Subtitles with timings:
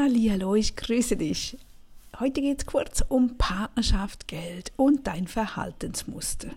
[0.00, 1.58] Hallo, ich grüße dich.
[2.20, 6.50] Heute geht es kurz um Partnerschaft, Geld und dein Verhaltensmuster.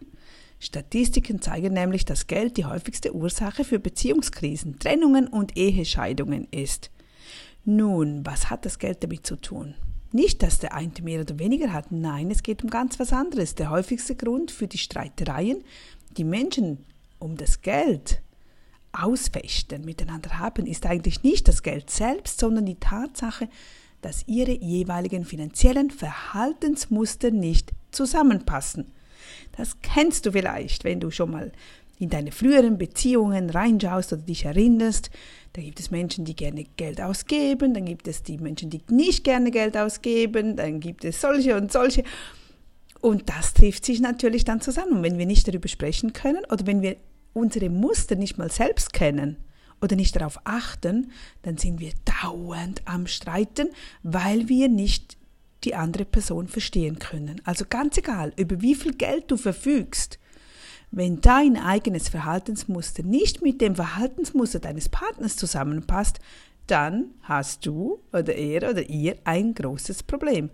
[0.60, 6.92] Statistiken zeigen nämlich, dass Geld die häufigste Ursache für Beziehungskrisen, Trennungen und Ehescheidungen ist.
[7.66, 9.74] Nun, was hat das Geld damit zu tun?
[10.12, 13.56] Nicht, dass der eine mehr oder weniger hat, nein, es geht um ganz was anderes.
[13.56, 15.64] Der häufigste Grund für die Streitereien,
[16.16, 16.86] die Menschen
[17.18, 18.22] um das Geld
[18.94, 23.48] ausfechten, miteinander haben, ist eigentlich nicht das Geld selbst, sondern die Tatsache,
[24.02, 28.92] dass ihre jeweiligen finanziellen Verhaltensmuster nicht zusammenpassen.
[29.56, 31.52] Das kennst du vielleicht, wenn du schon mal
[32.00, 35.12] in deine früheren Beziehungen reinschaust oder dich erinnerst.
[35.54, 39.24] Da gibt es Menschen, die gerne Geld ausgeben, dann gibt es die Menschen, die nicht
[39.24, 42.04] gerne Geld ausgeben, dann gibt es solche und solche.
[43.02, 44.98] Und das trifft sich natürlich dann zusammen.
[44.98, 46.98] Und wenn wir nicht darüber sprechen können oder wenn wir
[47.34, 49.38] unsere Muster nicht mal selbst kennen
[49.82, 51.92] oder nicht darauf achten, dann sind wir
[52.22, 53.70] dauernd am Streiten,
[54.04, 55.18] weil wir nicht
[55.64, 57.42] die andere Person verstehen können.
[57.44, 60.20] Also ganz egal, über wie viel Geld du verfügst,
[60.92, 66.20] wenn dein eigenes Verhaltensmuster nicht mit dem Verhaltensmuster deines Partners zusammenpasst,
[66.68, 70.50] dann hast du oder er oder ihr ein großes Problem.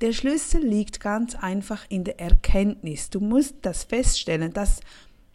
[0.00, 3.10] Der Schlüssel liegt ganz einfach in der Erkenntnis.
[3.10, 4.80] Du musst das feststellen, dass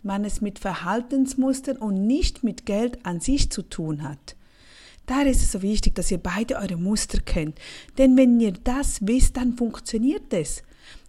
[0.06, 4.36] man es mit Verhaltensmustern und nicht mit Geld an sich zu tun hat.
[5.06, 7.59] Daher ist es so wichtig, dass ihr beide eure Muster kennt.
[7.97, 10.64] Denn wenn ihr das wisst, dann funktioniert es.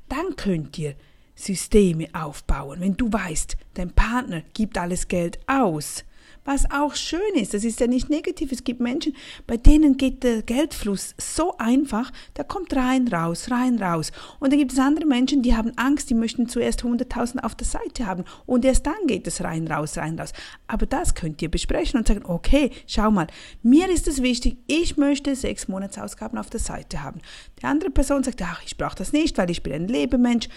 [0.08, 0.94] Dann könnt ihr
[1.34, 2.80] Systeme aufbauen.
[2.80, 6.05] Wenn du weißt, dein Partner gibt alles Geld aus,
[6.47, 7.55] was auch schön ist.
[7.55, 8.52] Das ist ja nicht negativ.
[8.52, 9.14] Es gibt Menschen,
[9.47, 14.12] bei denen geht der Geldfluss so einfach, der kommt rein, raus, rein, raus.
[14.41, 17.66] Und dann gibt es andere Menschen, die haben Angst, die möchten zuerst 100.000 auf der
[17.66, 20.33] Seite haben und erst dann geht es rein, raus, rein, raus.
[20.66, 23.27] Aber das könnt ihr besprechen und sagen, okay, schau mal,
[23.62, 27.20] mir ist es wichtig, ich möchte sechs Monatsausgaben auf der Seite haben.
[27.60, 30.48] Die andere Person sagt, ach, ich brauche das nicht, weil ich bin ein Lebemensch.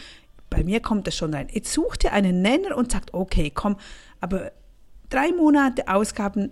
[0.49, 1.47] Bei mir kommt das schon rein.
[1.51, 3.77] Jetzt sucht ihr einen Nenner und sagt, okay, komm,
[4.19, 4.51] aber
[5.09, 6.51] drei Monate Ausgaben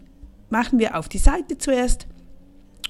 [0.50, 2.08] machen wir auf die Seite zuerst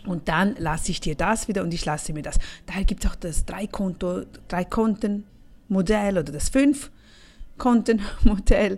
[0.06, 2.38] und dann lasse ich dir das wieder und ich lasse mir das.
[2.66, 8.78] Daher gibt es auch das Drei-Konten-Modell oder das Fünf-Konten-Modell,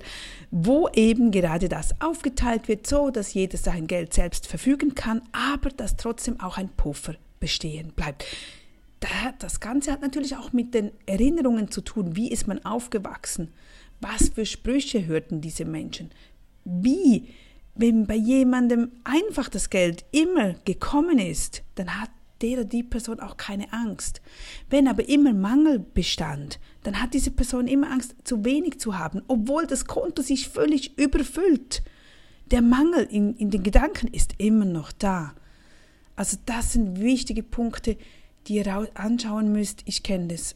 [0.49, 5.69] wo eben gerade das aufgeteilt wird, so dass jeder sein Geld selbst verfügen kann, aber
[5.69, 8.25] dass trotzdem auch ein Puffer bestehen bleibt.
[9.39, 12.15] Das Ganze hat natürlich auch mit den Erinnerungen zu tun.
[12.15, 13.53] Wie ist man aufgewachsen?
[14.01, 16.11] Was für Sprüche hörten diese Menschen?
[16.65, 17.29] Wie,
[17.75, 22.09] wenn bei jemandem einfach das Geld immer gekommen ist, dann hat
[22.41, 24.21] der oder die Person auch keine Angst.
[24.69, 29.21] Wenn aber immer Mangel bestand, dann hat diese Person immer Angst, zu wenig zu haben,
[29.27, 31.83] obwohl das Konto sich völlig überfüllt.
[32.51, 35.33] Der Mangel in, in den Gedanken ist immer noch da.
[36.15, 37.97] Also das sind wichtige Punkte,
[38.47, 39.83] die ihr anschauen müsst.
[39.85, 40.55] Ich kenne das.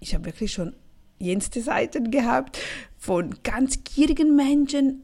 [0.00, 0.74] Ich habe wirklich schon
[1.18, 2.58] jenste Seiten gehabt
[2.98, 5.02] von ganz gierigen Menschen,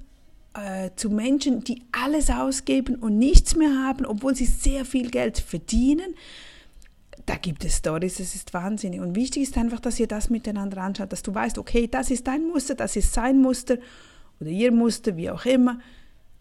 [0.59, 5.39] äh, zu Menschen, die alles ausgeben und nichts mehr haben, obwohl sie sehr viel Geld
[5.39, 6.15] verdienen.
[7.27, 9.01] Da gibt es Stories, es ist wahnsinnig.
[9.01, 12.27] Und wichtig ist einfach, dass ihr das miteinander anschaut, dass du weißt, okay, das ist
[12.27, 13.79] dein Muster, das ist sein Muster
[14.41, 15.79] oder ihr Muster, wie auch immer.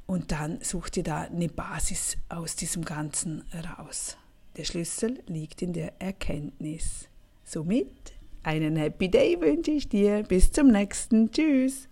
[0.06, 3.44] Und dann sucht ihr da eine Basis aus diesem Ganzen
[3.78, 4.16] raus.
[4.56, 7.10] Der Schlüssel liegt in der Erkenntnis.
[7.44, 8.14] Somit
[8.44, 10.24] einen Happy Day wünsche ich dir.
[10.24, 11.32] Bis zum nächsten.
[11.32, 11.90] Tschüss.